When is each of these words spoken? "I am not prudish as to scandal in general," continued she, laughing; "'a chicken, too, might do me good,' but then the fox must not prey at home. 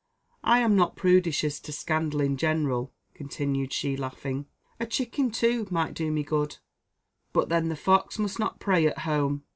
"I 0.43 0.57
am 0.61 0.75
not 0.75 0.95
prudish 0.95 1.43
as 1.43 1.59
to 1.59 1.71
scandal 1.71 2.21
in 2.21 2.35
general," 2.35 2.91
continued 3.13 3.71
she, 3.71 3.95
laughing; 3.95 4.47
"'a 4.79 4.87
chicken, 4.87 5.29
too, 5.29 5.67
might 5.69 5.93
do 5.93 6.11
me 6.11 6.23
good,' 6.23 6.57
but 7.33 7.49
then 7.49 7.69
the 7.69 7.75
fox 7.75 8.17
must 8.17 8.39
not 8.39 8.59
prey 8.59 8.87
at 8.87 8.97
home. 8.97 9.43